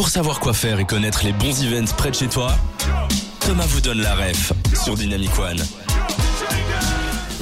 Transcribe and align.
Pour 0.00 0.08
savoir 0.08 0.40
quoi 0.40 0.54
faire 0.54 0.80
et 0.80 0.86
connaître 0.86 1.24
les 1.24 1.34
bons 1.34 1.62
events 1.62 1.92
près 1.94 2.10
de 2.10 2.14
chez 2.14 2.26
toi, 2.26 2.56
Thomas 3.40 3.66
vous 3.66 3.82
donne 3.82 4.00
la 4.00 4.14
ref 4.14 4.50
sur 4.82 4.94
Dynamic 4.94 5.38
One. 5.38 5.62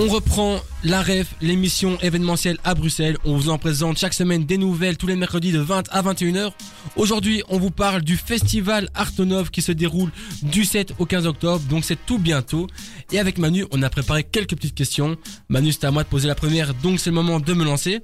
On 0.01 0.07
reprend 0.07 0.61
la 0.85 1.03
REF, 1.03 1.35
l'émission 1.41 1.99
événementielle 2.01 2.59
à 2.63 2.77
Bruxelles. 2.77 3.17
On 3.25 3.37
vous 3.37 3.49
en 3.49 3.59
présente 3.59 3.99
chaque 3.99 4.15
semaine 4.15 4.45
des 4.45 4.57
nouvelles 4.57 4.97
tous 4.97 5.09
les 5.09 5.17
mercredis 5.17 5.51
de 5.51 5.59
20 5.59 5.89
à 5.91 6.03
21h. 6.03 6.53
Aujourd'hui, 6.95 7.43
on 7.49 7.59
vous 7.59 7.73
parle 7.73 8.03
du 8.03 8.17
festival 8.17 8.89
Artonov 8.95 9.51
qui 9.51 9.61
se 9.61 9.73
déroule 9.73 10.13
du 10.43 10.65
7 10.65 10.95
au 11.01 11.05
15 11.05 11.27
octobre, 11.27 11.65
donc 11.69 11.85
c'est 11.85 11.99
tout 12.07 12.21
bientôt. 12.21 12.69
Et 13.11 13.19
avec 13.19 13.39
Manu, 13.39 13.65
on 13.73 13.83
a 13.83 13.91
préparé 13.91 14.23
quelques 14.23 14.55
petites 14.55 14.77
questions. 14.77 15.17
Manu, 15.49 15.73
c'est 15.73 15.85
à 15.85 15.91
moi 15.91 16.05
de 16.05 16.09
poser 16.09 16.29
la 16.29 16.37
première, 16.37 16.75
donc 16.75 17.01
c'est 17.01 17.11
le 17.11 17.17
moment 17.17 17.41
de 17.41 17.53
me 17.53 17.65
lancer. 17.65 18.01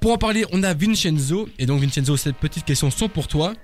Pour 0.00 0.12
en 0.12 0.18
parler, 0.18 0.44
on 0.52 0.62
a 0.62 0.74
Vincenzo. 0.74 1.48
Et 1.58 1.64
donc 1.64 1.80
Vincenzo, 1.80 2.18
ces 2.18 2.34
petites 2.34 2.66
questions 2.66 2.90
sont 2.90 3.08
pour 3.08 3.28
toi. 3.28 3.54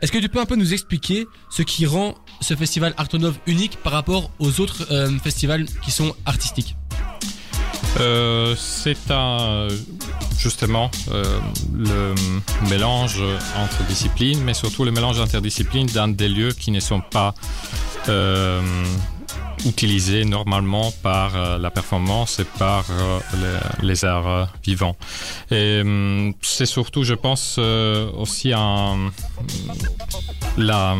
Est-ce 0.00 0.12
que 0.12 0.18
tu 0.18 0.28
peux 0.28 0.40
un 0.40 0.46
peu 0.46 0.54
nous 0.54 0.72
expliquer 0.72 1.26
ce 1.50 1.62
qui 1.62 1.86
rend 1.86 2.14
ce 2.40 2.54
festival 2.54 2.94
Artonov 2.96 3.36
unique 3.48 3.78
par 3.82 3.94
rapport 3.94 4.30
aux 4.38 4.60
autres 4.60 4.86
euh, 4.92 5.10
festivals 5.18 5.66
qui 5.82 5.90
sont 5.90 6.14
artistiques? 6.24 6.76
Euh, 7.98 8.54
c'est 8.56 9.10
un 9.10 9.68
justement 10.38 10.90
euh, 11.10 11.38
le 11.74 12.14
mélange 12.68 13.22
entre 13.58 13.82
disciplines, 13.84 14.42
mais 14.42 14.54
surtout 14.54 14.84
le 14.84 14.90
mélange 14.90 15.20
interdisciplines 15.20 15.88
dans 15.88 16.08
des 16.08 16.28
lieux 16.28 16.52
qui 16.52 16.70
ne 16.70 16.80
sont 16.80 17.00
pas 17.00 17.34
euh, 18.08 18.60
utilisé 19.66 20.24
normalement 20.24 20.92
par 21.02 21.36
euh, 21.36 21.58
la 21.58 21.70
performance 21.70 22.38
et 22.40 22.44
par 22.44 22.84
euh, 22.90 23.18
les, 23.82 24.04
arts 24.04 24.28
euh, 24.28 24.44
vivants. 24.64 24.96
Et 25.50 25.80
hum, 25.80 26.34
c'est 26.40 26.66
surtout, 26.66 27.04
je 27.04 27.14
pense, 27.14 27.58
aussi 27.58 28.52
un, 28.52 29.10
la, 30.56 30.96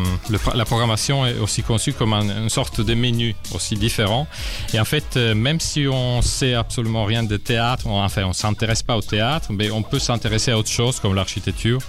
la 0.53 0.65
programmation 0.65 1.25
est 1.25 1.37
aussi 1.39 1.63
conçue 1.63 1.93
comme 1.93 2.13
un, 2.13 2.43
une 2.43 2.49
sorte 2.49 2.81
de 2.81 2.93
menu 2.93 3.35
aussi 3.53 3.75
différent. 3.75 4.27
Et 4.73 4.79
en 4.79 4.85
fait, 4.85 5.17
même 5.17 5.59
si 5.59 5.87
on 5.87 6.21
sait 6.21 6.53
absolument 6.53 7.05
rien 7.05 7.23
de 7.23 7.37
théâtre, 7.37 7.87
on, 7.87 8.01
enfin, 8.01 8.23
on 8.25 8.33
s'intéresse 8.33 8.83
pas 8.83 8.97
au 8.97 9.01
théâtre, 9.01 9.47
mais 9.51 9.71
on 9.71 9.81
peut 9.81 9.99
s'intéresser 9.99 10.51
à 10.51 10.57
autre 10.57 10.69
chose 10.69 10.99
comme 10.99 11.15
l'architecture 11.15 11.79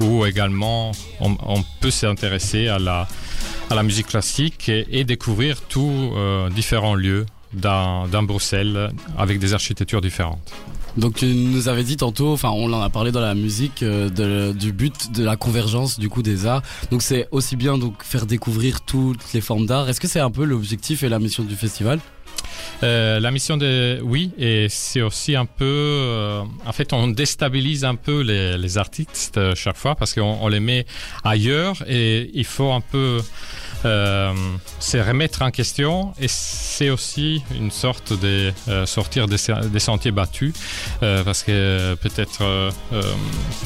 ou 0.00 0.24
également 0.24 0.92
on 1.20 1.62
peut 1.80 1.90
s'intéresser 1.90 2.68
à 2.68 2.78
la 2.78 3.06
à 3.70 3.74
la 3.76 3.82
musique 3.82 4.08
classique 4.08 4.68
et, 4.68 5.04
découvrir 5.04 5.60
tous 5.62 6.12
euh, 6.16 6.50
différents 6.50 6.94
lieux 6.94 7.26
dans, 7.52 8.06
Bruxelles 8.22 8.90
avec 9.16 9.38
des 9.38 9.54
architectures 9.54 10.00
différentes. 10.00 10.52
Donc 10.96 11.14
tu 11.14 11.26
nous 11.26 11.68
avais 11.68 11.84
dit 11.84 11.96
tantôt, 11.96 12.32
enfin 12.32 12.50
on 12.50 12.72
en 12.72 12.80
a 12.80 12.90
parlé 12.90 13.12
dans 13.12 13.20
la 13.20 13.34
musique, 13.34 13.82
euh, 13.82 14.52
du 14.52 14.72
but 14.72 15.12
de 15.12 15.24
la 15.24 15.36
convergence 15.36 16.00
du 16.00 16.08
coup 16.08 16.22
des 16.22 16.46
arts. 16.46 16.62
Donc 16.90 17.02
c'est 17.02 17.28
aussi 17.30 17.54
bien 17.54 17.78
donc 17.78 18.02
faire 18.02 18.26
découvrir 18.26 18.80
toutes 18.80 19.32
les 19.32 19.40
formes 19.40 19.66
d'art. 19.66 19.88
Est-ce 19.88 20.00
que 20.00 20.08
c'est 20.08 20.20
un 20.20 20.32
peu 20.32 20.44
l'objectif 20.44 21.04
et 21.04 21.08
la 21.08 21.20
mission 21.20 21.44
du 21.44 21.54
festival? 21.54 22.00
Euh, 22.82 23.20
la 23.20 23.30
mission 23.30 23.56
de 23.56 24.00
oui 24.02 24.30
et 24.38 24.68
c'est 24.70 25.02
aussi 25.02 25.36
un 25.36 25.44
peu 25.44 25.64
euh, 25.64 26.42
en 26.64 26.72
fait 26.72 26.92
on 26.92 27.08
déstabilise 27.08 27.84
un 27.84 27.94
peu 27.94 28.22
les, 28.22 28.56
les 28.56 28.78
artistes 28.78 29.36
euh, 29.36 29.54
chaque 29.54 29.76
fois 29.76 29.94
parce 29.94 30.14
qu'on 30.14 30.38
on 30.40 30.48
les 30.48 30.60
met 30.60 30.86
ailleurs 31.22 31.82
et 31.86 32.30
il 32.32 32.46
faut 32.46 32.72
un 32.72 32.80
peu 32.80 33.20
c'est 34.78 35.00
remettre 35.00 35.40
en 35.40 35.50
question 35.50 36.12
et 36.20 36.28
c'est 36.28 36.90
aussi 36.90 37.42
une 37.58 37.70
sorte 37.70 38.12
de 38.12 38.52
sortir 38.84 39.26
des, 39.26 39.36
des 39.72 39.78
sentiers 39.78 40.10
battus 40.10 40.52
parce 41.00 41.42
que 41.42 41.94
peut-être 41.94 42.70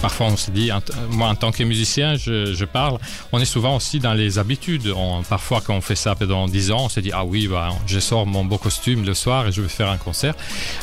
parfois 0.00 0.26
on 0.26 0.36
se 0.36 0.52
dit 0.52 0.70
moi 1.10 1.30
en 1.30 1.34
tant 1.34 1.50
que 1.50 1.64
musicien 1.64 2.14
je, 2.14 2.54
je 2.54 2.64
parle 2.64 2.98
on 3.32 3.40
est 3.40 3.44
souvent 3.44 3.74
aussi 3.74 3.98
dans 3.98 4.14
les 4.14 4.38
habitudes. 4.38 4.92
On, 4.94 5.24
parfois 5.24 5.60
quand 5.60 5.74
on 5.74 5.80
fait 5.80 5.96
ça 5.96 6.14
pendant 6.14 6.46
10 6.46 6.70
ans 6.70 6.84
on 6.84 6.88
se 6.88 7.00
dit 7.00 7.10
ah 7.12 7.24
oui 7.24 7.48
bah, 7.48 7.70
je 7.86 7.98
sors 7.98 8.24
mon 8.24 8.44
beau 8.44 8.58
costume 8.58 9.03
le 9.05 9.14
soir 9.14 9.47
et 9.47 9.52
je 9.52 9.62
vais 9.62 9.69
faire 9.69 9.88
un 9.88 9.97
concert. 9.97 10.34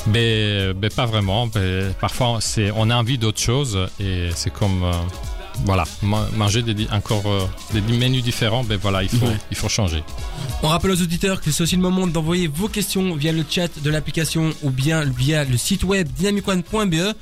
Mais, 0.07 0.73
mais 0.79 0.89
pas 0.89 1.05
vraiment. 1.05 1.49
Mais 1.55 1.91
parfois 1.99 2.39
on 2.75 2.89
a 2.89 2.95
envie 2.95 3.17
d'autre 3.17 3.39
chose 3.39 3.77
et 3.99 4.29
c'est 4.35 4.51
comme 4.51 4.83
euh, 4.83 4.91
voilà. 5.65 5.83
Manger 6.01 6.61
des, 6.61 6.87
encore 6.91 7.25
euh, 7.25 7.47
des 7.73 7.81
menus 7.81 8.23
différents 8.23 8.63
mais 8.63 8.75
voilà 8.75 9.03
il 9.03 9.09
faut 9.09 9.25
ouais. 9.25 9.37
il 9.51 9.57
faut 9.57 9.69
changer. 9.69 10.03
On 10.63 10.67
rappelle 10.67 10.91
aux 10.91 11.01
auditeurs 11.01 11.41
que 11.41 11.51
c'est 11.51 11.63
aussi 11.63 11.75
le 11.75 11.81
moment 11.81 12.07
d'envoyer 12.07 12.47
vos 12.47 12.67
questions 12.67 13.15
via 13.15 13.31
le 13.31 13.43
chat 13.47 13.69
de 13.81 13.89
l'application 13.89 14.51
ou 14.63 14.69
bien 14.69 15.03
via 15.05 15.43
le 15.43 15.57
site 15.57 15.83
web 15.83 16.07
dynamicone.be 16.17 17.13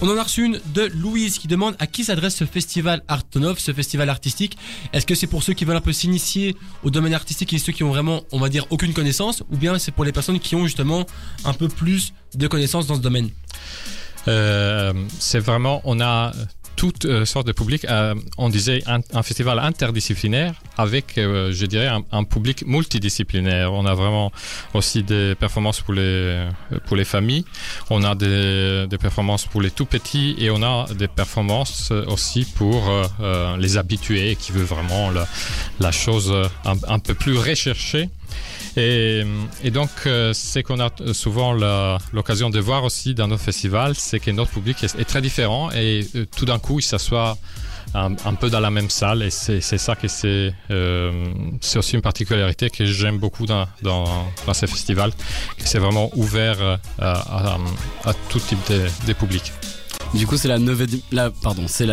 on 0.00 0.08
en 0.08 0.16
a 0.16 0.22
reçu 0.22 0.44
une 0.44 0.60
de 0.66 0.90
Louise 0.94 1.38
qui 1.38 1.48
demande 1.48 1.74
à 1.80 1.88
qui 1.88 2.04
s'adresse 2.04 2.36
ce 2.36 2.44
festival 2.44 3.02
Artonov 3.08 3.58
ce 3.58 3.72
festival 3.72 4.08
artistique. 4.08 4.56
Est-ce 4.92 5.06
que 5.06 5.16
c'est 5.16 5.26
pour 5.26 5.42
ceux 5.42 5.54
qui 5.54 5.64
veulent 5.64 5.76
un 5.76 5.80
peu 5.80 5.92
s'initier 5.92 6.56
au 6.84 6.90
domaine 6.90 7.14
artistique 7.14 7.52
et 7.52 7.58
ceux 7.58 7.72
qui 7.72 7.82
ont 7.82 7.90
vraiment 7.90 8.22
on 8.30 8.38
va 8.38 8.48
dire 8.48 8.66
aucune 8.70 8.92
connaissance 8.92 9.42
ou 9.50 9.56
bien 9.56 9.78
c'est 9.78 9.92
pour 9.92 10.04
les 10.04 10.12
personnes 10.12 10.38
qui 10.38 10.54
ont 10.54 10.64
justement 10.64 11.04
un 11.44 11.52
peu 11.52 11.68
plus 11.68 12.12
de 12.34 12.46
connaissances 12.46 12.86
dans 12.86 12.94
ce 12.94 13.00
domaine? 13.00 13.30
C'est 15.18 15.38
vraiment 15.38 15.80
on 15.84 16.00
a 16.00 16.32
toutes 16.78 17.06
euh, 17.06 17.24
sortes 17.26 17.46
de 17.48 17.52
publics. 17.52 17.84
Euh, 17.84 18.14
on 18.38 18.48
disait 18.48 18.82
un, 18.86 19.22
festival 19.22 19.58
interdisciplinaire 19.58 20.54
avec, 20.76 21.18
euh, 21.18 21.52
je 21.52 21.66
dirais, 21.66 21.90
un, 22.12 22.24
public 22.24 22.64
multidisciplinaire. 22.66 23.72
On 23.72 23.84
a 23.84 23.94
vraiment 23.94 24.30
aussi 24.74 25.02
des 25.02 25.34
performances 25.34 25.80
pour 25.80 25.94
les, 25.94 26.46
pour 26.86 26.96
les 26.96 27.04
familles. 27.04 27.44
On 27.90 28.04
a 28.04 28.14
des, 28.14 28.86
performances 28.98 29.44
pour 29.46 29.60
les 29.60 29.72
tout 29.72 29.86
petits 29.86 30.36
et 30.38 30.50
on 30.50 30.62
a 30.62 30.86
des 30.94 31.08
performances 31.08 31.90
aussi 31.90 32.44
pour 32.44 32.88
euh, 32.88 33.56
les 33.56 33.76
habitués 33.76 34.36
qui 34.36 34.52
veulent 34.52 34.62
vraiment 34.62 35.10
la, 35.10 35.26
la 35.80 35.90
chose 35.90 36.32
un 36.64 36.98
peu 37.00 37.14
plus 37.14 37.36
recherchée. 37.36 38.08
Et, 38.76 39.24
donc, 39.72 39.90
euh, 40.06 40.32
c'est 40.32 40.62
qu'on 40.62 40.80
a 40.80 40.90
souvent 41.12 41.52
l'occasion 42.12 42.50
de 42.50 42.60
voir 42.60 42.84
aussi 42.84 43.14
dans 43.14 43.28
nos 43.28 43.38
festivals, 43.38 43.94
c'est 43.94 44.20
que 44.20 44.30
notre 44.30 44.50
public 44.50 44.82
est, 44.84 45.04
très 45.04 45.22
différent 45.22 45.70
et 45.72 46.06
euh, 46.14 46.26
tout 46.36 46.44
d'un 46.44 46.58
coup, 46.58 46.78
il 46.78 46.82
s'assoit 46.82 47.36
un, 47.94 48.12
peu 48.34 48.50
dans 48.50 48.60
la 48.60 48.70
même 48.70 48.90
salle 48.90 49.22
et 49.22 49.30
c'est 49.30 49.60
ça 49.60 49.96
que 49.96 50.08
c'est 50.08 50.52
euh, 50.70 51.24
c'est 51.62 51.78
aussi 51.78 51.94
une 51.94 52.02
particularité 52.02 52.68
que 52.68 52.84
j'aime 52.84 53.16
beaucoup 53.16 53.46
dans, 53.46 53.66
dans, 53.80 54.04
dans 54.46 54.52
ces 54.52 54.66
festivals 54.66 55.10
c'est 55.56 55.78
vraiment 55.78 56.10
ouvert 56.14 56.78
à 56.98 57.56
tout 58.28 58.40
type 58.40 58.58
de, 58.68 58.86
de 59.06 59.12
public 59.14 59.52
du 60.14 60.26
coup 60.26 60.36
c'est 60.36 60.48
la 60.48 60.58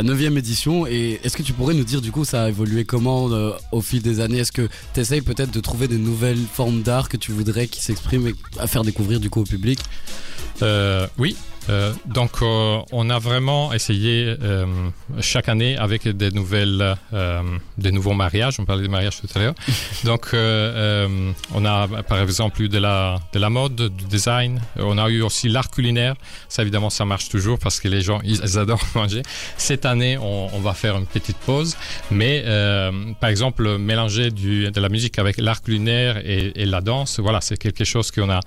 neuvième 0.04 0.38
édition. 0.38 0.88
Et 0.88 1.20
est-ce 1.24 1.36
que 1.38 1.44
tu 1.44 1.54
pourrais 1.54 1.74
nous 1.74 1.84
dire 1.84 2.02
du 2.02 2.12
coup 2.12 2.26
ça 2.26 2.44
a 2.44 2.50
évolué 2.50 2.86
comment 2.86 3.30
euh, 3.32 3.52
au 3.72 3.82
fil 3.82 4.02
des 4.02 4.20
années? 4.20 4.40
Est-ce 4.40 4.52
que 4.52 4.70
tu 4.94 5.22
peut-être 5.22 5.52
de 5.52 5.60
trouver 5.60 5.88
des 5.88 5.98
nouvelles 5.98 6.38
formes 6.52 6.82
d'art 6.82 7.10
que 7.10 7.18
tu 7.18 7.32
voudrais 7.32 7.68
qui 7.68 7.82
s'expriment 7.82 8.34
à 8.60 8.68
faire 8.68 8.84
découvrir 8.84 9.20
du 9.20 9.30
coup 9.30 9.42
au 9.42 9.46
public? 9.46 9.80
Euh, 10.62 11.08
oui 11.18 11.36
Euh, 11.70 11.94
donc 12.06 12.32
euh, 12.42 12.80
on 12.92 13.10
a 13.10 13.20
vraiment 13.20 13.74
essayé 13.74 14.36
euh, 14.42 14.66
chaque 15.22 15.50
année 15.50 15.78
avec 15.78 16.08
des 16.08 16.32
nouvelles 16.32 16.96
euh, 17.14 17.42
des 17.78 17.92
nouveaux 17.92 18.14
mariages. 18.14 18.60
On 18.60 18.66
parlait 18.66 18.84
des 18.84 18.88
mariages 18.90 19.20
tout 19.22 19.28
à 19.36 19.40
l'heure. 19.40 19.56
Donc 20.04 20.28
euh, 20.34 21.08
euh, 21.08 21.32
on 21.54 21.66
a 21.66 21.88
par 22.04 22.20
exemple 22.20 22.62
eu 22.62 22.70
de 22.70 22.78
la 22.78 23.18
de 23.34 23.40
la 23.40 23.50
mode 23.50 23.76
du 23.76 24.06
design. 24.06 24.62
On 24.78 24.98
a 24.98 25.10
eu 25.10 25.22
aussi 25.22 25.50
l'art 25.50 25.70
culinaire. 25.72 26.16
Ça 26.50 26.62
évidemment 26.62 26.90
ça 26.90 27.06
marche 27.06 27.30
toujours 27.30 27.60
parce 27.60 27.80
que 27.80 27.88
les 27.88 28.02
gens 28.02 28.20
ils, 28.24 28.58
adorent 28.58 28.86
manger. 28.96 29.22
Cette 29.58 29.86
année 29.86 30.18
on, 30.18 30.50
on 30.56 30.60
va 30.60 30.74
faire 30.74 30.98
une 30.98 31.08
petite 31.08 31.38
pause. 31.38 31.76
Mais 32.12 32.44
euh, 32.46 32.92
par 33.20 33.30
exemple 33.30 33.78
mélanger 33.78 34.32
du 34.32 34.72
de 34.72 34.82
la 34.82 34.90
musique 34.90 35.20
avec 35.20 35.38
l'art 35.38 35.62
culinaire 35.62 36.18
et, 36.26 36.52
et 36.56 36.66
la 36.66 36.82
danse 36.82 37.20
voilà 37.20 37.42
c'est 37.42 37.58
quelque 37.58 37.84
chose 37.84 38.12
qu'on 38.12 38.30
a 38.30 38.40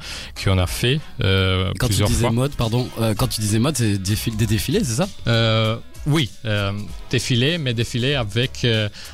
qu'on 0.43 0.59
a 0.59 0.67
fait 0.67 1.01
euh, 1.23 1.73
quand 1.79 1.87
plusieurs 1.87 2.09
tu 2.09 2.15
disais 2.15 2.27
fois. 2.27 2.33
mode 2.33 2.53
pardon 2.55 2.89
euh, 3.09 3.15
quand 3.15 3.29
tu 3.29 3.41
disais 3.41 3.59
mode 3.59 3.77
c'est 3.77 3.99
des 3.99 4.47
défilés 4.47 4.85
c'est 4.85 4.97
ça? 4.97 5.09
Euh, 5.27 5.77
oui 6.07 6.31
euh, 6.45 6.73
défilé 7.11 7.59
mais 7.59 7.75
défilé 7.75 8.15
avec 8.15 8.67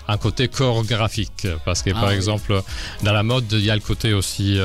un 0.09 0.17
côté 0.19 0.49
chorégraphique. 0.49 1.47
Parce 1.65 1.83
que 1.83 1.91
ah, 1.91 2.01
par 2.01 2.09
oui. 2.11 2.15
exemple 2.15 2.61
dans 3.03 3.13
la 3.13 3.23
mode 3.23 3.51
il 3.53 3.65
ya 3.65 3.75
le 3.75 3.81
côté 3.81 4.13
aussi 4.13 4.59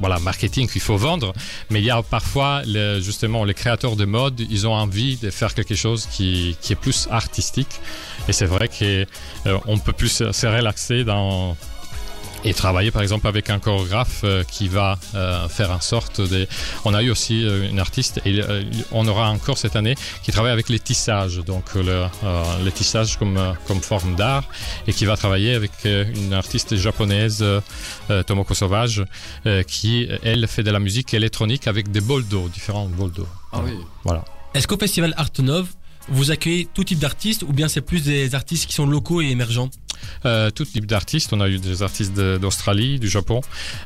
voilà 0.00 0.18
marketing 0.18 0.68
qu'il 0.68 0.82
faut 0.82 0.96
vendre. 0.96 1.32
Mais 1.70 1.80
il 1.80 1.86
ya 1.86 2.02
parfois 2.02 2.62
le, 2.66 3.00
justement 3.00 3.44
les 3.44 3.54
créateurs 3.54 3.96
de 3.96 4.04
mode 4.04 4.40
ils 4.40 4.66
ont 4.66 4.74
envie 4.74 5.16
de 5.16 5.30
faire 5.30 5.54
quelque 5.54 5.74
chose 5.74 6.06
qui, 6.06 6.56
qui 6.60 6.72
est 6.72 6.76
plus 6.76 7.08
artistique. 7.10 7.80
Et 8.28 8.32
c'est 8.32 8.46
vrai 8.46 8.68
que 8.68 9.06
euh, 9.46 9.58
on 9.66 9.78
peut 9.78 9.92
plus 9.92 10.22
se 10.32 10.46
relaxer 10.46 11.04
dans 11.04 11.56
et 12.44 12.54
travailler 12.54 12.90
par 12.90 13.02
exemple 13.02 13.26
avec 13.28 13.50
un 13.50 13.58
chorégraphe 13.58 14.22
euh, 14.24 14.42
qui 14.44 14.68
va 14.68 14.98
euh, 15.14 15.48
faire 15.48 15.70
en 15.70 15.80
sorte 15.80 16.20
de 16.20 16.46
on 16.84 16.92
a 16.94 17.02
eu 17.02 17.10
aussi 17.10 17.44
euh, 17.44 17.68
une 17.70 17.78
artiste 17.78 18.20
et 18.24 18.40
euh, 18.42 18.64
on 18.90 19.06
aura 19.06 19.30
encore 19.30 19.58
cette 19.58 19.76
année 19.76 19.94
qui 20.22 20.32
travaille 20.32 20.52
avec 20.52 20.68
les 20.68 20.78
tissages. 20.80 21.38
Donc 21.38 21.64
euh, 21.76 21.82
le, 21.82 22.06
euh, 22.24 22.44
les 22.64 22.72
tissages 22.72 23.16
comme, 23.18 23.36
euh, 23.36 23.52
comme 23.66 23.80
forme 23.80 24.14
d'art 24.16 24.44
et 24.86 24.92
qui 24.92 25.04
va 25.04 25.16
travailler 25.16 25.54
avec 25.54 25.72
euh, 25.86 26.04
une 26.14 26.32
artiste 26.32 26.76
japonaise 26.76 27.44
Tomoko 28.26 28.54
sauvage 28.54 29.04
euh, 29.46 29.62
qui 29.62 30.08
elle 30.22 30.46
fait 30.48 30.62
de 30.62 30.70
la 30.70 30.78
musique 30.80 31.14
électronique 31.14 31.66
avec 31.66 31.90
des 31.90 32.00
bols 32.00 32.26
d'eau 32.26 32.48
différents 32.48 32.86
bols 32.86 33.12
d'eau. 33.12 33.28
Ah 33.52 33.60
oui. 33.64 33.72
Voilà. 34.04 34.24
Est-ce 34.54 34.66
qu'au 34.66 34.78
festival 34.78 35.14
Artenov 35.16 35.68
Vous 36.08 36.30
accueillez 36.30 36.68
tout 36.74 36.84
type 36.84 36.98
d'artistes 36.98 37.42
ou 37.42 37.52
bien 37.52 37.68
c'est 37.68 37.80
plus 37.80 38.02
des 38.02 38.34
artistes 38.34 38.66
qui 38.66 38.74
sont 38.74 38.86
locaux 38.86 39.20
et 39.22 39.26
émergents? 39.26 39.70
Euh, 40.24 40.50
tout 40.50 40.64
type 40.64 40.86
d'artistes. 40.86 41.32
On 41.32 41.40
a 41.40 41.48
eu 41.48 41.58
des 41.58 41.82
artistes 41.82 42.14
d'Australie, 42.14 42.98
du 42.98 43.08
Japon. 43.08 43.40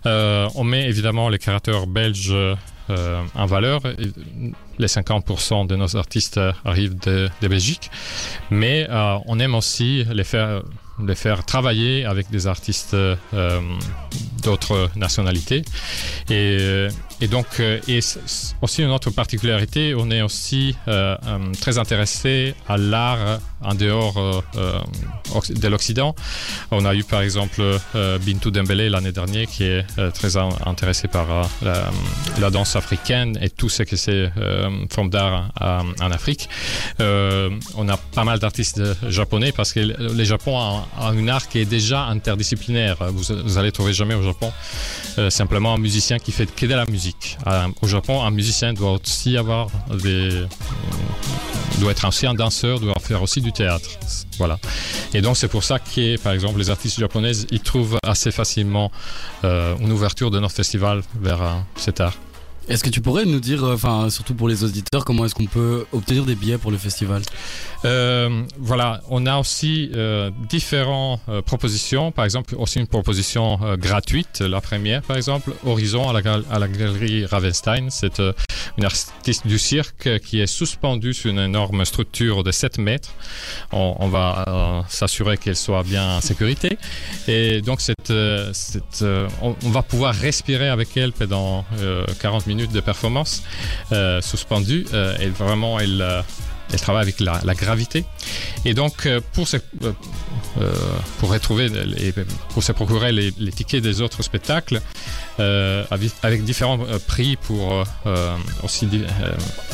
Euh, 0.05 0.49
on 0.55 0.65
met 0.65 0.89
évidemment 0.89 1.29
les 1.29 1.39
créateurs 1.39 1.87
belges 1.87 2.35
euh, 2.35 3.23
en 3.35 3.47
valeur. 3.47 3.81
Les 4.79 4.87
50% 4.87 5.67
de 5.67 5.77
nos 5.77 5.97
artistes 5.97 6.41
arrivent 6.65 6.99
de, 6.99 7.29
Belgique. 7.41 7.91
Mais 8.51 8.87
euh, 8.91 9.19
on 9.27 9.39
aime 9.41 9.55
aussi 9.55 10.05
les 10.11 10.25
faire, 10.25 10.63
les 11.05 11.15
faire 11.15 11.45
travailler 11.45 12.05
avec 12.05 12.31
des 12.31 12.47
artistes 12.47 12.97
d'autres 14.43 14.91
nationalités. 14.97 15.63
Et, 16.31 16.89
et 17.21 17.29
donc, 17.29 17.47
euh, 17.61 17.81
et 17.89 18.01
aussi 18.61 18.83
une 18.83 18.91
autre 18.91 19.11
particularité, 19.11 19.95
on 19.97 20.11
est 20.11 20.21
aussi 20.21 20.77
euh, 20.87 21.17
euh, 21.27 21.39
très 21.61 21.79
intéressé 21.79 22.55
à 22.69 22.77
l'art 22.77 23.41
en 23.63 23.75
dehors 23.75 24.45
de 25.49 25.69
l'Occident. 25.69 26.15
On 26.71 26.85
a 26.85 26.95
eu 26.95 27.03
par 27.05 27.23
exemple 27.23 27.63
Bintou 28.21 28.51
Dembélé 28.51 28.91
l'année 28.91 29.13
dernière 29.13 29.47
qui 29.47 29.65
est 29.65 29.85
très 30.13 30.37
in- 30.37 30.51
intéressé 30.67 31.09
par 31.09 31.27
la, 31.63 32.51
danse 32.51 32.77
africaine 32.77 33.39
et 33.41 33.49
tout 33.49 33.71
ce 33.71 33.83
que 33.83 33.97
c'est 33.97 34.31
forme 34.91 35.09
d'art 35.09 35.51
en, 35.59 36.11
Afrique. 36.11 36.49
On 37.01 37.89
a 37.89 37.97
pas 37.97 38.25
mal 38.25 38.39
d'artistes 38.39 38.83
japonais 39.09 39.53
parce 39.53 39.73
que 39.73 39.81
le 39.81 40.25
Japon 40.25 40.59
a, 40.59 40.87
a 40.99 41.09
un 41.11 41.29
art 41.29 41.49
qui 41.49 41.59
est 41.59 41.65
déjà 41.65 42.05
interdisciplinaire. 42.05 42.99
Vous, 43.11 43.35
vous 43.43 43.59
allez 43.59 43.73
trouver 43.73 43.95
jamais 43.95 44.15
au 44.15 44.23
Japon 44.23 44.53
simplement 45.31 45.75
un 45.75 45.79
musicien 45.79 46.19
qui 46.19 46.31
fait 46.31 46.55
que 46.55 46.67
de 46.67 46.75
la 46.75 46.85
musique. 46.87 47.06
Euh, 47.47 47.69
au 47.83 47.87
Japon, 47.87 48.23
un 48.23 48.31
musicien 48.31 48.73
doit 48.73 48.93
aussi 48.93 49.37
avoir 49.37 49.69
des 49.91 50.31
euh, 50.33 50.47
doit 51.79 51.91
être 51.91 52.07
aussi 52.07 52.27
un 52.27 52.35
danseur, 52.35 52.81
doit 52.81 52.95
faire 53.01 53.23
aussi 53.23 53.41
du 53.41 53.53
théâtre. 53.53 53.89
Voilà. 54.39 54.59
Et 55.15 55.21
donc 55.21 55.37
c'est 55.37 55.49
pour 55.49 55.65
ça 55.65 55.79
que, 55.79 56.17
par 56.19 56.33
exemple, 56.33 56.59
les 56.59 56.71
artistes 56.71 56.99
japonaises, 56.99 57.47
ils 57.51 57.61
trouvent 57.61 57.99
assez 58.03 58.31
facilement 58.31 58.91
euh, 59.45 59.77
une 59.81 59.93
ouverture 59.93 60.31
de 60.31 60.41
notre 60.41 60.55
festival 60.55 61.03
vers 61.21 61.65
cet 61.77 62.01
art. 62.01 62.15
Est-ce 62.69 62.83
que 62.83 62.91
tu 62.91 63.01
pourrais 63.01 63.25
nous 63.25 63.39
dire, 63.39 63.65
euh, 63.65 63.75
enfin 63.75 64.11
surtout 64.11 64.35
pour 64.35 64.49
les 64.49 64.65
auditeurs, 64.65 65.05
comment 65.05 65.25
est-ce 65.25 65.37
qu'on 65.37 65.47
peut 65.47 65.87
obtenir 65.93 66.25
des 66.25 66.35
billets 66.35 66.59
pour 66.59 66.73
le 66.73 66.79
festival 66.79 67.23
Euh, 67.85 68.43
voilà, 68.59 69.03
on 69.09 69.27
a 69.27 69.39
aussi 69.39 69.91
euh, 69.95 70.31
différentes 70.49 71.21
propositions. 71.45 72.11
Par 72.11 72.25
exemple, 72.25 72.57
aussi 72.59 72.81
une 72.81 72.89
proposition 72.89 73.59
gratuite, 73.77 74.41
la 74.41 74.61
première, 74.61 75.03
par 75.03 75.17
exemple, 75.17 75.53
Horizon 75.65 76.09
à 76.09 76.13
la, 76.59 76.69
galerie 76.69 77.25
Ravenstein. 77.27 77.89
C'est 77.91 78.21
une 78.79 78.85
artiste 78.85 79.47
du 79.47 79.59
cirque 79.59 80.19
qui 80.21 80.41
est 80.41 80.47
suspendue 80.47 81.15
sur 81.15 81.31
une 81.31 81.39
énorme 81.39 81.85
structure 81.85 82.43
de 82.43 82.51
7 82.51 82.79
mètres. 82.79 83.11
On, 83.73 84.09
va 84.09 84.85
s'assurer 84.89 85.37
qu'elle 85.37 85.57
soit 85.57 85.83
bien 85.83 86.17
en 86.17 86.21
sécurité. 86.21 86.79
Et 87.29 87.61
donc, 87.63 87.81
on, 88.11 89.71
va 89.71 89.83
pouvoir 89.83 90.15
respirer 90.15 90.69
avec 90.69 90.97
elle 90.97 91.13
pendant 91.13 91.65
euh, 91.79 92.05
40 92.21 92.47
minutes 92.47 92.56
de 92.57 92.81
performance 92.81 93.43
euh, 93.93 94.21
suspendue. 94.23 94.87
Euh, 94.93 95.15
vraiment, 95.39 95.79
elle, 95.79 96.01
euh, 96.01 96.23
elle 96.73 96.81
travaille 96.81 97.03
avec 97.03 97.21
la, 97.21 97.55
gravité. 97.55 98.05
Et 98.65 98.75
donc, 98.75 99.07
euh, 99.07 99.21
pour 99.33 99.47
se, 99.47 99.59
euh, 99.85 99.93
pour 101.19 101.31
retrouver, 101.31 101.69
les, 101.69 102.13
pour 102.51 102.63
se 102.63 102.73
procurer 102.73 103.13
les, 103.13 103.33
tickets 103.53 103.83
des 103.83 104.01
autres 104.01 104.23
spectacles, 104.23 104.81
avec, 105.39 106.45
différents 106.45 106.79
prix 107.07 107.37
pour 107.37 107.85
aussi 108.63 108.87
di- 108.87 109.05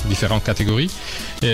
différentes 0.06 0.42
catégories, 0.44 0.90
vous 1.40 1.46